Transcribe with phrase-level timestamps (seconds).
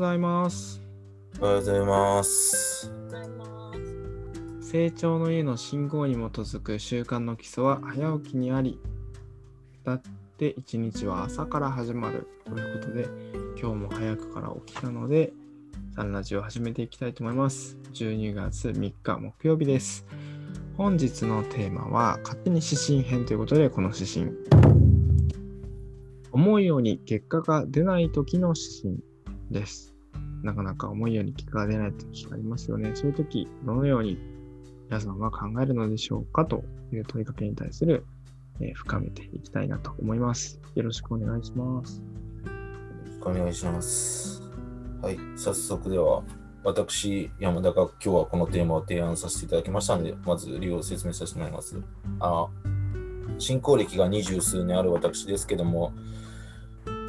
[0.00, 0.80] ざいます。
[1.40, 2.90] おはようございます。
[4.62, 8.80] 成長の家の信号に基づく習慣の基礎は早起きにあり、
[9.84, 10.02] だっ
[10.38, 13.08] て一日は朝から始まるということで、
[13.60, 15.34] 今日も早くから起きたので、
[15.94, 17.76] サンラジオを始めていきたいと思います。
[17.92, 20.06] 12月3日木曜日です。
[20.78, 24.30] 本日のテーマは、勝手に指針編ということで、この指針。
[26.32, 29.04] 思うように結果が出ない時の指針
[29.50, 29.89] です。
[30.42, 32.92] なかなか思うように結果が出ない時がありますよね。
[32.94, 34.18] そういう時、どのように
[34.88, 38.04] 皆さんは考えるのでしょうかという問いかけに対する、
[38.60, 40.60] えー深めていきたいなと思います。
[40.74, 42.02] よろしくお願いします。
[43.22, 44.42] お願いします。
[45.02, 46.22] はい、早速では、
[46.62, 51.80] 私、山田が今日はこのテーマを提案させていただきましたので、まず理由を説明させてもらいます。
[52.20, 52.48] あ
[53.38, 55.92] 進行歴が二十数年ある私ですけども、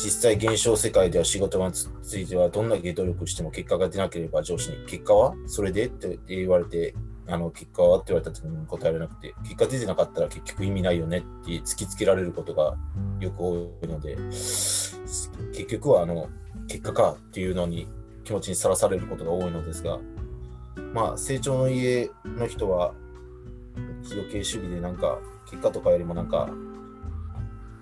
[0.03, 6.95] 実際現象世界では仕事についてはどんだけ努力しても結果が出なければ上司に結果はそれでって言われて
[7.27, 12.75] あの結果はって言われた時に答えられなくて結果出てなかったら結局意味ないよねって突きつけられることが
[13.19, 16.29] よく多いので結局はあの
[16.67, 17.87] 結果かっていうのに
[18.23, 19.99] 気持ちにさらされることが多いのですが
[20.93, 22.93] まあ成長の家の人は
[24.03, 26.49] 非度系主義でなんか結果とかよりもなんか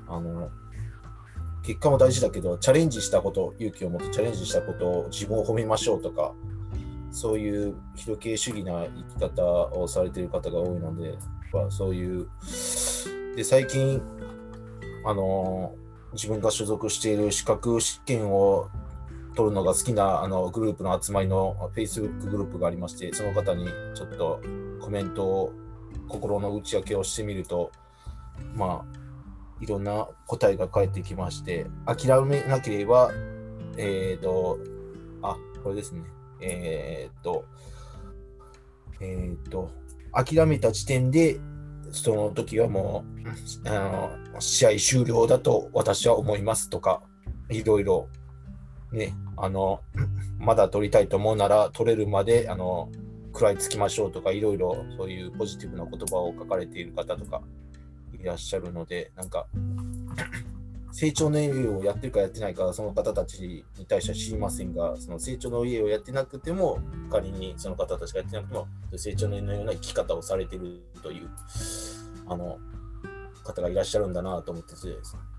[0.08, 0.50] あの
[1.64, 6.34] 結果も大事だけど、チャレンジしたこと、勇気を持ってチャレンジしたことを自分を褒めましょうとか、
[7.12, 11.18] そういう非系主義な生き方をされている方が多いので、
[11.52, 12.28] まそういう、
[13.36, 14.02] で、最近、
[15.06, 15.74] あの、
[16.14, 18.70] 自分が所属している資格試験を
[19.36, 24.42] 取るのが好きなあのグループの集まりの Facebook グループがありまして、その方にちょっと
[24.82, 25.54] コメントを、
[26.08, 27.72] 心の内訳をしてみると、
[28.56, 28.99] まあ、
[29.62, 33.12] いろんな答えが返ってきまして、諦めなければ、
[33.78, 34.58] えっ、と、
[35.22, 36.04] あ、これですね。
[36.42, 37.46] えっ、と、
[39.02, 39.72] えっ、と、
[40.12, 41.40] 諦めた時点で、
[41.92, 43.04] その時はも
[43.66, 47.02] う、あの、試合終了だと私は思いますとか、
[47.50, 48.08] いろいろ、
[48.92, 49.82] ね、あの、
[50.40, 52.90] まだ取りたいと思うなら、取れるまで、あの、
[53.34, 57.42] 食らいつきましょうとか、いろいろそういうポジティブな言葉を書かれている方とか、
[58.20, 59.48] いらっしゃるので、なんか、
[60.92, 71.30] 成長の家をやってるかやってないか、その方たちに対しては知りませんが、その成長の家をやってなくても、仮にその方たちがやってなくても、成長の家のような生き方をされてるという、
[72.28, 72.58] あの、
[73.44, 74.88] 方がいらっしゃるんだなと思ってて、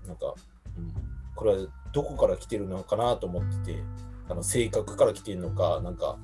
[0.07, 0.33] なんか、
[0.77, 0.93] うん、
[1.35, 3.83] これはどこから来てるのかなと思ってて、
[4.29, 6.17] あの性格から来てるのか、なんか、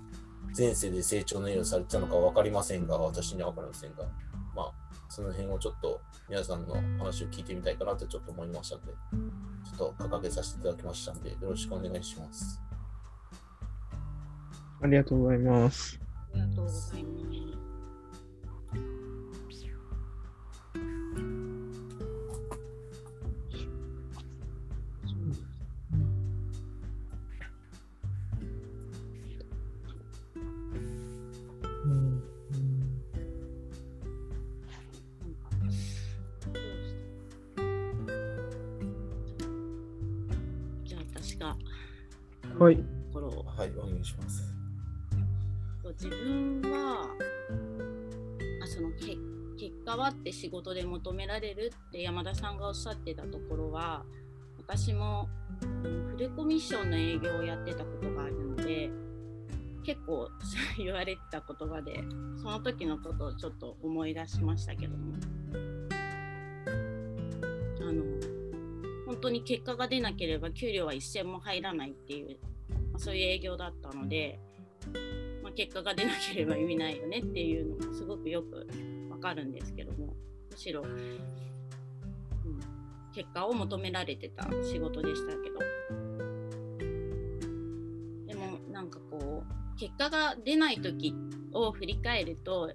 [0.58, 4.06] 前世で成長の家をされてたのか分かりませんが、私には分かりませんが、
[5.10, 12.62] その辺をちょっと皆さんの話を聞いてみたいかなとちょっと思いましたので、ちょっと掲げさせていただきましたので、よろしくお願いします。
[14.82, 16.00] ありがとうございます。
[16.34, 17.67] ありがとうございます。
[42.60, 42.78] はい。
[42.78, 44.58] ところをはい、お願いします。
[46.00, 47.08] 自分は
[48.64, 49.18] あそのけ
[49.58, 54.04] 結果はって仕事で求められるって山田さんがおっしゃってたところは
[54.60, 55.30] 私も
[55.62, 58.92] うんフルコミッションの営業をやってたことがあるので
[59.84, 60.30] 結構
[60.78, 62.04] 言われてた言葉で
[62.42, 65.16] その時のことをちょっと思い出しましたけども
[69.18, 72.38] 本当に結果が出なければ給料は一銭も入らないっていう、
[72.70, 74.40] まあ、そういう営業だったので、
[75.42, 78.68] まあ、結果が出なければ意味ないよねっていうのもすごくよく
[79.10, 80.14] わかるんですけども
[80.52, 81.00] むしろ、うん、
[83.12, 85.58] 結果を求められてた仕事でしたけど。
[88.28, 91.16] でもなんかこう結果が出ない時
[91.54, 92.72] を振り返ると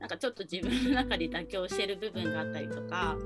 [0.00, 3.16] なんかちょっと自分の中で妥協してる部分があったりとか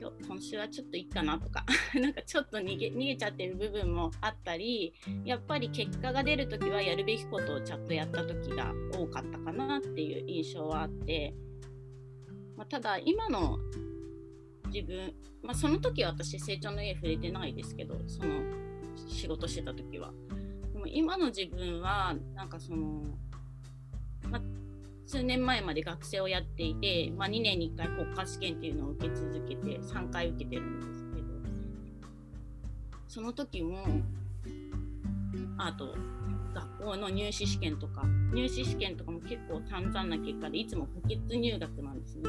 [0.00, 1.64] 今日今週はちょっといいかなとか
[2.00, 11.34] なんかちょっと逃げ逃げちゃってる部分もあったりやっぱり結果が出るときはやるべきことをちゃんとやったときが多かったかなっていう印象はあって、
[12.56, 13.58] まあ、ただ今の
[14.72, 18.42] 自分、まあ、その時は私成長の家触れてないですけどその
[19.08, 20.12] 仕事してた時は。
[20.72, 23.02] でも今の自分はなんかその、
[24.30, 24.42] まあ、
[25.08, 31.26] 数年前まで学生をやっていて、まあ、2年に1回国家試験っていうのを受け続けて3回受けてるんですけど
[33.08, 33.78] その時も
[35.56, 35.96] あと
[36.54, 42.24] 学校の入試試験とか入試試験とかも結構散々な結果でいつも補欠入学なんですね。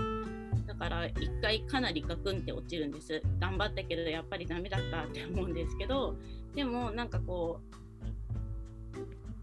[0.65, 3.21] だから一回かなりガクンって落ちるんです。
[3.39, 6.15] 頑張ったけどやっぱりダメだったって思うんですけど
[6.55, 7.68] でもなんかこう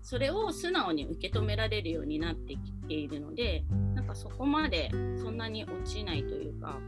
[0.07, 4.89] それを素直に受け止められるようになってきているのでなんかそこまで
[5.21, 6.79] そんなに落ちないというか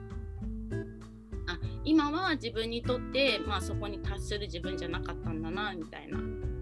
[1.49, 6.21] あ今は自分にとって、まあ、そこに達する自分じゃなかったんだなみたいな。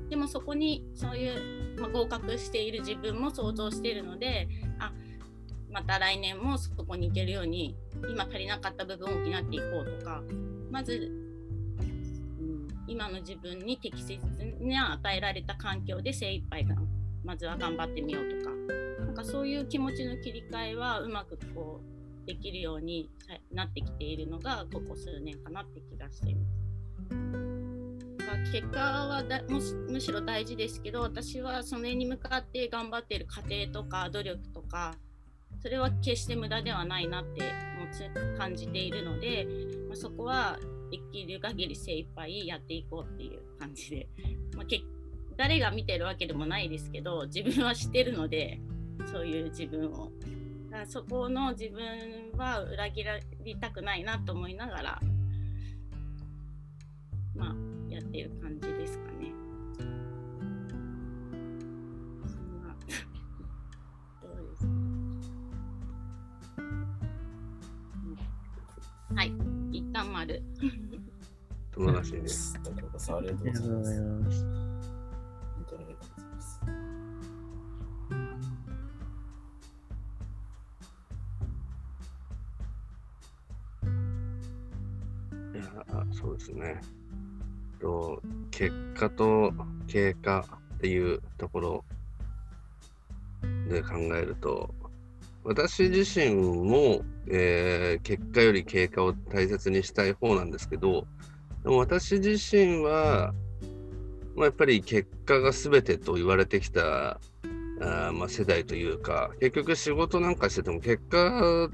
[0.09, 1.29] でもそこにそうい
[1.77, 4.49] う、まあ、合格している自分も想像しているので
[4.79, 4.93] あ
[5.71, 7.77] また来年もそこに行けるように
[8.09, 10.23] 今足りなかった部分を補っていこうとか
[10.71, 11.26] まず
[12.89, 14.21] 今の自分に適切
[14.61, 16.77] に与えられた環境で精一杯が
[17.25, 18.55] まずは頑張ってみようとか
[19.05, 23.11] なんかそういう気持ちの切り替えはうまくこうできるように
[23.53, 26.67] なってきているのがここ数年かなって気がしています。
[28.53, 29.61] 結果はだむ
[29.91, 34.95] むしろ大事ですけど私はそれに向かって頑張っている過程とか努力とか
[35.61, 37.43] それは決して無駄ではないなって
[38.37, 39.47] 感じているので、
[39.89, 40.59] まあ、そこは
[40.91, 44.09] できる限り精一杯やっていこうっていう感じで、
[44.55, 44.83] まあ、け
[45.37, 48.61] 誰が見てるわけでもないですけど自分は知ってるので
[49.13, 50.11] そういう自分を。
[50.71, 55.01] だからそこの自分は裏切られたくないなと思いながら
[57.35, 57.55] まあ
[57.89, 59.33] やってる感じですかね。
[69.15, 69.33] はい、
[69.97, 70.43] 一旦丸。
[71.73, 72.55] 素晴らしいです。
[72.55, 73.63] ありがとうございます。
[73.63, 73.81] 本
[75.67, 76.61] 当にありがとうございます。
[85.55, 85.65] いや
[86.13, 86.83] そうですね。
[87.81, 89.51] と結果と
[89.87, 90.45] 経過
[90.77, 91.85] っていうところ
[93.71, 94.75] で考えると
[95.47, 101.07] 私自身も、えー、結果より経過を大切にしたい方なんですけど、
[101.63, 103.33] でも私自身は、
[104.35, 107.21] まあ、やっぱり結果が全てと言われてきた
[107.81, 111.71] あ、まあ、世代というか、結局仕事なんかしてても結果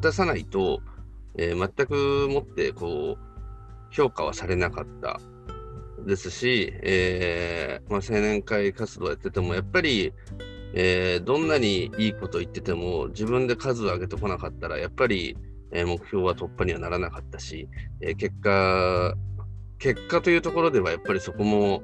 [0.00, 0.82] 出さないと、
[1.36, 5.20] えー、全くもってこう評価はされなかった。
[6.06, 10.12] ですし、えーまあ、青年会活動やっててもやっぱり
[10.74, 15.36] えー、どんなにいいこと言ってても自分で数を上げてこなかったらやっぱり、
[15.70, 17.68] えー、目標は突破にはならなかったし、
[18.00, 19.14] えー、結果
[19.78, 21.82] 結果というところではやっぱりそこも、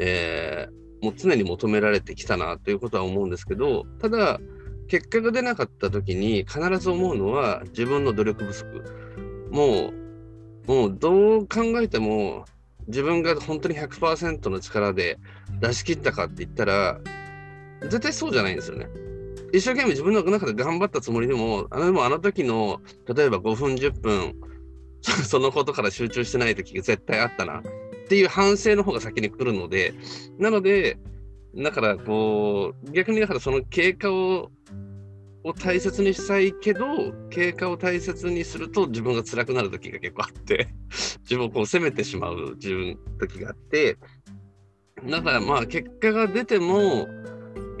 [0.00, 0.66] え
[1.02, 4.40] もう常に求められてきたなということは思うんですけどただ
[4.88, 8.84] 結果が出なかった時に必ず思うのは自分の努力不足。
[9.50, 10.02] もう
[10.66, 12.44] もうどう考えても
[12.86, 15.18] 自分が本当に100%の力で
[15.60, 17.00] 出し切ったかって言ったら
[17.84, 18.88] 絶対そうじゃないんですよね。
[19.52, 22.80] 一生懸命自分の中で頑張ったつもりでも、あのでもあの時の、
[23.14, 24.34] 例えば5分、10分、
[25.02, 27.62] そのことから集中してない時が絶対あったなっ
[28.08, 29.94] ていう反省の方が先に来るので、
[30.38, 30.98] なので、
[31.54, 34.50] だからこう、逆にだからその経過を
[35.44, 36.86] を大切にしたいけど、
[37.30, 40.68] 経過を大切にすると自分が辛くなる時が結構あって、
[41.22, 43.96] 自分をこう責めてしまう自分時があって、
[45.08, 47.08] だからまあ結果が出ても、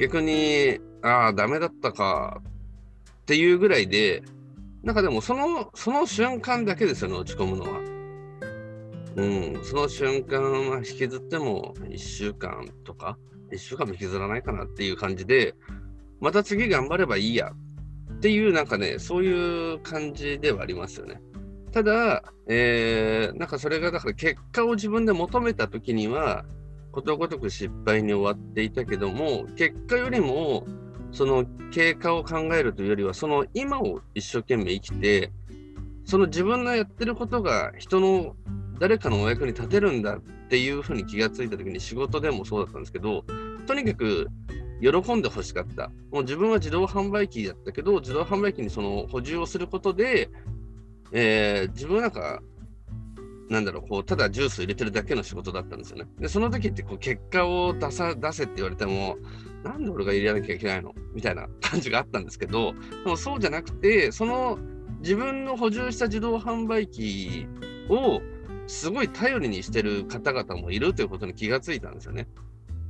[0.02, 2.42] 逆に、ああ、ダメだったか
[3.22, 4.24] っていうぐらいで、
[4.82, 7.80] なんかでもその、その瞬間だけですよね、落ち込むのは。
[9.14, 9.24] う
[9.60, 13.16] ん、その瞬間は引きずっても1週間とか、
[13.52, 15.54] 1週間も引きずらないかなっていう感じで、
[16.20, 17.52] また次頑張ればいいや
[18.14, 21.20] っていう、なんかね、そういう感じではありますよね。
[21.70, 26.44] ただ、えー、なんかそれがだから結果を自分で求めた時には、
[26.92, 30.66] ことごとく失敗に終わっていたけども結果よりも
[31.10, 35.32] その経過を考えるというよりはその今を一生懸命生きて
[36.04, 38.36] その自分のやってることが人の
[38.78, 43.24] 誰かのお役に立てるんだっていうふうに気がついた時に仕事でもそうだったんですけど
[43.66, 44.28] とにかく
[44.82, 45.92] 喜んでほしかった。
[46.10, 50.28] もう自分は自動販売機だったけど自動販売機にその補充をすることで、
[51.12, 52.42] えー、自分なんか
[53.52, 56.06] なんだろう、こう、ただジュース入れてるだけの仕事だったんですよね。
[56.18, 59.16] で、その時ってこう結果を出さ出せって言われても、
[59.62, 62.72] なんで俺が入れなきゃいけないのみたいな感じがあったんですけど、
[63.04, 64.58] でもそうじゃなくて、その
[65.00, 67.46] 自分の補充した自動販売機
[67.90, 68.22] を
[68.66, 72.26] すごい頼りにしてる方々もいるということに気がついたんですよね。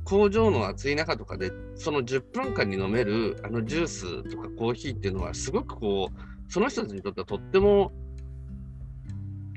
[0.05, 7.91] 工場の暑い中とかで、その10分間に飲めるあのジュースとかコーヒーっていうのは、すごくこう、その人たちにとってはとっても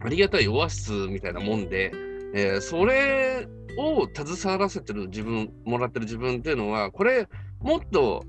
[0.07, 1.91] ありがたいオアシスみたいなもんで、
[2.33, 7.29] えー、それを携わらせてる自分、もらってる自分っていうのは、これ、
[7.61, 8.25] もっと、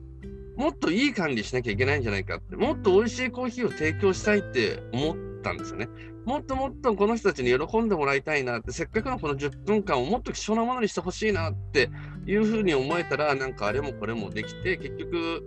[0.56, 5.88] もっといい管理しなきゃいけないんじゃないかって、もっと美味しいコーヒーを提供したいって思ったんですよね。
[6.26, 11.92] もっともっとこの人たちに喜んでもらいたいなって、せっかくのこの10分間をもっと貴重なものにしてほしいなって
[12.26, 15.44] いうふうに思えたら、なんかあれもこれもできて、結局、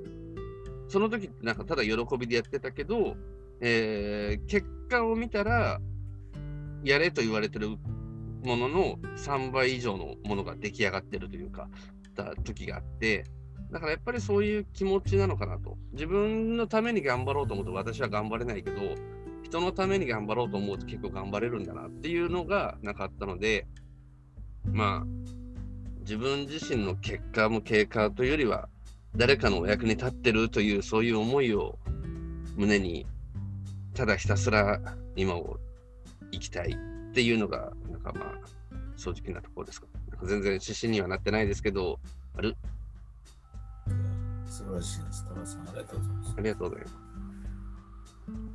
[0.86, 3.16] その時ってなんかただ喜びでやってたけど、
[3.60, 5.80] えー、結果を見たら、
[6.84, 7.70] やれと言われてる
[8.42, 11.68] ものの3倍以上のものが出来上がってるというか、
[12.14, 13.24] た時があって、
[13.70, 15.76] だからやっぱりそういう気持ちなのかなと。
[15.92, 18.80] 自分のために頑張ろうと思うと私は頑張れないけど、
[19.42, 23.66] 人のために頑張ろうと思うと結構頑張れるんだなっていうのがなかったので、
[24.64, 25.06] まあ、
[26.00, 28.68] 自分自身の結果も経過というよりは、
[29.16, 31.78] 誰かのお役に立ってるというそういう思いを
[32.56, 33.06] 胸に、
[33.94, 34.80] ただひたすら
[35.16, 35.58] 今を
[36.32, 38.34] 生きたいっていうのが、なんかまあ、
[38.96, 39.86] 正直なところですか。
[40.10, 41.98] なんか全然指針にはなってないですけど、
[42.36, 42.56] ある？
[44.46, 45.24] 素晴らしいです。
[45.24, 46.34] 田中さん、ありがとうございます。
[46.36, 46.94] ありがとうございます。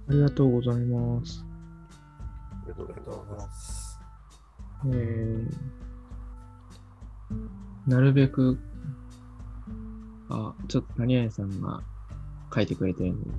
[0.08, 1.46] ありがとうございます。
[2.52, 3.04] ありがとうござい
[3.38, 4.00] まます。
[4.88, 8.60] えー、なるべく、
[10.30, 11.82] あ、ちょっと谷合さんが
[12.54, 13.34] 書いてくれてるんで、す。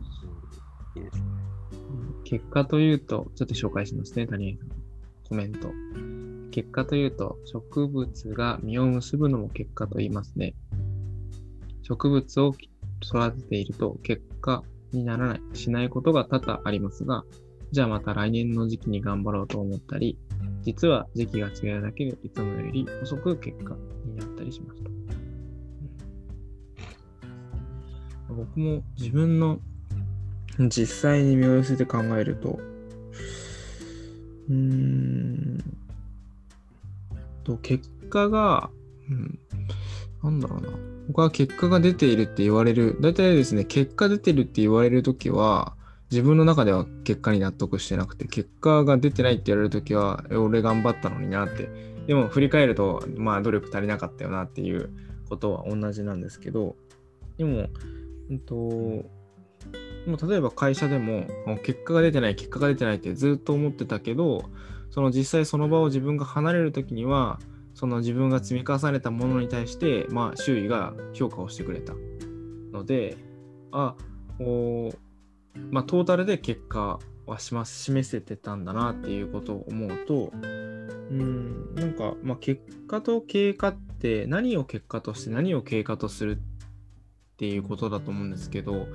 [0.97, 1.25] うん、いいですね。
[2.27, 4.69] 結果というと、ちょっと紹介しますね、谷合さん。
[5.29, 5.71] コメント。
[6.51, 10.57] 結果というと、植物が実を結ぶのも結果と言いますね。
[11.83, 12.53] 植物を
[13.01, 17.23] 育てていると結果にならない、しないことが多々ありますが、
[17.71, 20.19] じゃあまた来年の時期に頑張ろうと思ったり、
[20.63, 24.91] 実は時期が違うだけでいつもより遅く結果になったりしますと。
[28.35, 29.61] 僕も自分の
[30.59, 32.59] 実際に身を寄せて考えると、
[34.49, 35.59] うーん
[37.45, 38.71] と、結果が、
[39.11, 39.39] うん、
[40.23, 40.69] なんだろうな。
[41.09, 45.75] 僕は結果が出ているって言われる、大体ですね、結果出てるって言われるときは、
[46.11, 51.69] 自分の中では結果に納得してなくて、結果が出てないって言われるときは、俺頑張ったのになって。
[52.07, 54.91] でも振り返ると、まあ努力足りなかったよなっていう
[55.29, 56.77] ことは同じなんですけど、
[57.37, 57.69] でも、
[58.31, 59.05] うんと、
[60.07, 64.45] もう例えば会社でも、もう結果が出てない、結果が出てないってずっと思ってたけど、
[64.91, 67.41] その実際その場を自分が離れるときには、
[67.75, 71.93] その自分が積み重ねたものに対して、まあ、周囲が評価をしてくれた
[72.73, 73.19] ので、
[73.71, 73.95] あ、
[74.41, 74.93] お
[75.71, 88.87] まあ、トータルで結果はしま示せてたんだなっていうことを思うと、うん、なんか、まあ、結果と経過って何を結果として何を経過とするっていうことだと思うんですけど、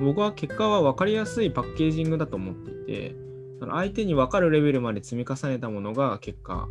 [0.00, 3.14] 僕は結果は分かりやすいパッケージングだと思っていて、
[3.58, 6.68] その相手に分かるレベルまで積み重ねたものが結果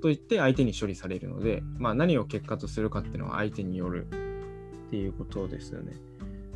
[0.00, 5.96] といって相手に処理されるので、まあ、何を結果とするかっていうのは相手によるっていうことですよね。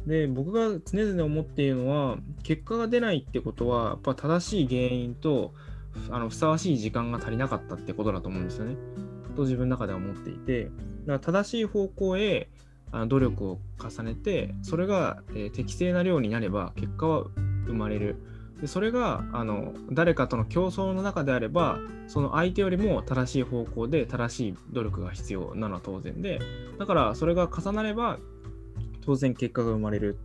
[0.06, 5.52] で、僕が常々思っているのは、結果が出ないってことは、やっぱ正しい原因と、
[6.10, 8.76] あのふさわしい時間が足りなかったってことだと思うんですよね。
[9.36, 10.72] と自分の中では思っていて、だか
[11.06, 12.48] ら正しい方向へ
[13.06, 17.24] 努力を重ねて、それが、え適正な量になれば結果は
[17.66, 18.16] 生まれる。
[18.60, 26.38] でそれがあの誰かとの競争の中であればその相手よりも正しい方向で正しい努力が必要なのは当然で
[26.78, 28.20] だからそれが重なれば
[29.04, 30.16] 当然結果が生まれる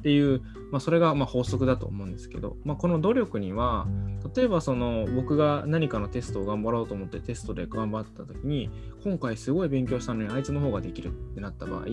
[0.00, 0.40] っていう、
[0.72, 3.86] まあ、それがまあ法則だと思うんですけど、まあ、この努力には
[4.34, 8.70] 例えばその僕が何かのテストを頑張ろうと思ってテストで頑張った時に
[9.04, 11.84] 今回すごい勉強したのにあいつの方ができるってなった場合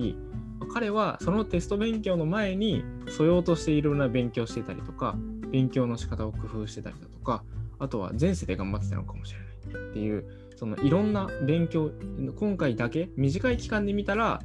[0.73, 5.15] 彼はそのテスト勉強の前に素養としていろんな勉強してたりとか
[5.51, 7.43] 勉強の仕方を工夫してたりだとか
[7.79, 11.91] あとは前世で頑張ってたのかもしれないっていうそのいろんな勉強
[12.39, 14.41] 今回だけ短い期間で見たら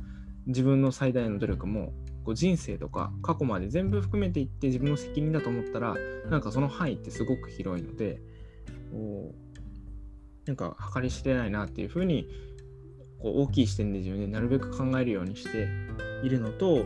[0.47, 1.93] 自分の最大の努力も
[2.25, 5.97] こう人生とか過去まで全部含めていって自分の責任だと思ったら
[6.31, 8.21] なんかその範囲ってすごく広いので
[8.91, 9.43] こう
[10.47, 12.29] なんか計り知れないなっていうふうに
[13.21, 15.69] こう大きい視点で自分でなるべく考えるようにして
[16.25, 16.85] いるのと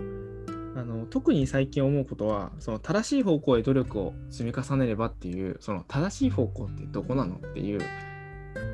[0.77, 7.81] あの特に最近思うことはその正しい方向へ努力を積み重ねればっていうその正しい方向ってどこなのっていう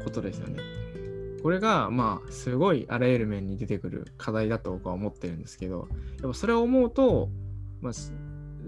[0.03, 0.59] ことですよね。
[1.43, 5.89] これがまあすごいあらゆる面に出てくる課題だと僕は思ってるんですけど
[6.21, 7.29] やっぱそれを思うと、
[7.81, 7.93] まあ、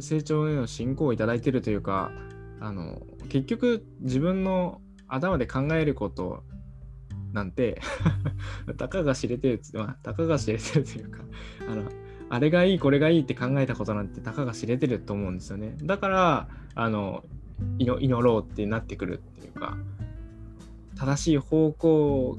[0.01, 2.11] 成長への進行をいただいてるというか
[2.61, 6.43] あの結局自分の頭で考えること
[7.33, 7.81] なんて
[8.77, 11.21] たかが知れてる、まあ、たかが知れてるというか
[11.69, 11.85] あの
[12.31, 15.77] あれがいいこれがいいって考えたことなんてたかが知れてると思うんですよね。
[15.83, 17.25] だからあの
[17.79, 19.77] 祈ろうってなってくるっていうか
[20.97, 22.37] 正しい方向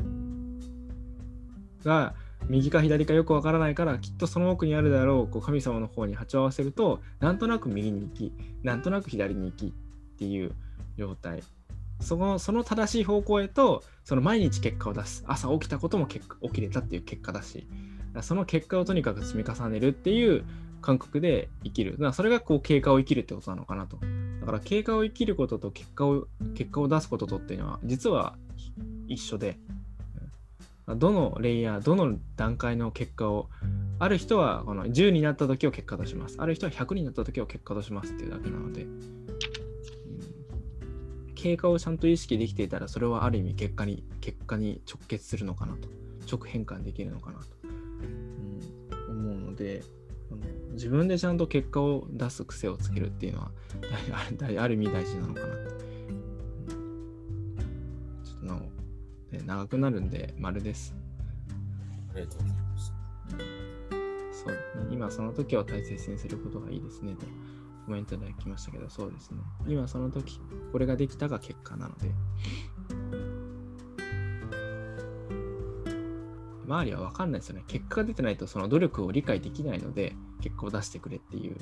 [1.85, 2.15] が
[2.49, 9.71] 右か左かよくわからないからきっとその奥にあるであろうこう神様の方に波長を合わせるとなんとなく右に行きなんとなく左に行きっ
[10.17, 10.51] ていう
[10.97, 11.43] 状態。
[12.01, 15.23] そのその正しい方向へとその毎日結果を出す。
[15.27, 17.67] 朝起きたことも結起きれたっていう結果だし。
[18.21, 20.45] その結果をとにかく積み重ねるっていう
[20.81, 21.91] 感覚で生きる。
[21.93, 23.97] だからそれがこう経過を生きるってことなのかなと。
[24.41, 28.35] だから経過を生きることと結果を結果を出すこととっていうのは実は
[29.07, 29.57] 一緒で。
[30.87, 33.49] どのレイヤー、どの段階の結果を、
[33.97, 36.35] ある人はこの10になった時を結果とします。
[36.39, 38.99] ある人は100になった時を結果としますっていうだけなので、うん、
[41.33, 45.89] 経過をちゃんと意識できていたら、それはある意味結果に、結果に直結するのかなと、
[46.31, 47.45] 直変換できるのかなと、
[49.09, 49.83] うん、思うので、
[50.73, 53.51] 自分でちゃんと結果を出す癖をつけるっていうのは、
[54.59, 55.57] ある意味大事なのかなっ
[59.45, 60.95] 長くなるんで丸です。
[62.11, 62.93] ありがとうございます。
[64.43, 64.87] そうですね。
[64.91, 67.25] 今その時を大切にすることがいいですねと
[67.85, 69.37] コメントいただきましたけど、そうですね。
[69.67, 70.39] 今その時、
[70.71, 72.11] これができたが結果なので。
[76.65, 77.63] 周りは分かんないですよね。
[77.67, 81.57] 結果が出てないとその努力を理解できないので、結果を出してくれっていう。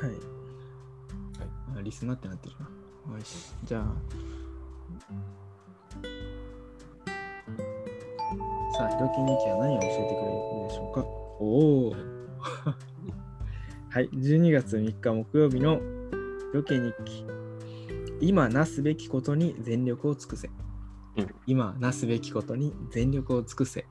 [0.00, 1.74] はい。
[1.74, 2.68] はい、リスナーってなってるな。
[3.14, 3.82] よし、じゃあ。
[8.76, 11.00] さあ、ひろき日記は何を教えてくれるでしょうか？
[11.38, 11.94] おお
[13.88, 15.80] はい、12月3日木曜日の
[16.52, 17.24] ロケ日記。
[18.20, 20.50] 今なすべきことに全力を尽くせ。
[21.16, 23.86] うん、今なすべきことに全力を尽くせ。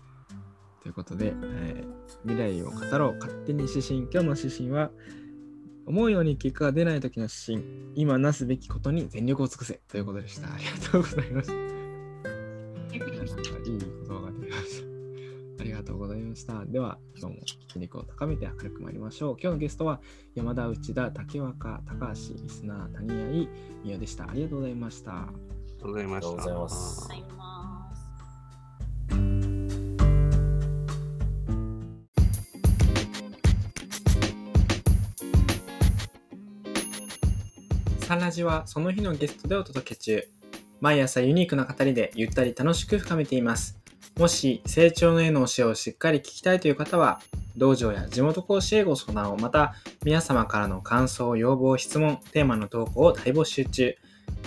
[0.81, 3.15] ということで、えー、未来を語ろう。
[3.15, 4.01] 勝手に指針。
[4.01, 4.91] 今日の指針は、
[5.85, 10.53] 思うように結果が出ない時の指針、今なすべきことに全力を尽くせということでした。
[10.53, 11.53] ありがとうございました。
[12.95, 14.95] いい言葉が出ました。
[15.59, 16.65] ありがとうございました。
[16.65, 19.37] では、今日も筋肉を高めて明るく参りましょう。
[19.39, 20.01] 今日のゲストは
[20.33, 23.49] 山田内田、竹若、高橋、リスナー、谷合、
[23.83, 24.29] みよでした。
[24.29, 25.11] ありがとうございました。
[25.11, 27.34] ありがとうございました。
[38.05, 38.07] ありがとうございます。
[38.07, 40.27] サンラジはその日のゲストでお届け中。
[40.79, 43.79] 毎朝ユニークな語りでゆったり楽しく深めています。
[44.17, 47.21] もし成長の絵の教えをしっかり聞きたいという方は、
[47.57, 53.95] 道場や地元講師へご相談を、また皆様からの感想、要望、質問、テーマの投稿を大募集中。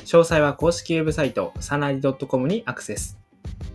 [0.04, 3.18] 詳細は公式ウェブサイト、サナリ .com にアクセス。